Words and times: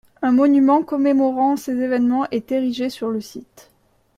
Un 0.23 0.31
monument 0.31 0.81
commémorant 0.81 1.57
ces 1.57 1.77
événements 1.79 2.25
est 2.31 2.51
érigé 2.51 2.89
sur 2.89 3.09
le 3.11 3.21
site. 3.21 3.69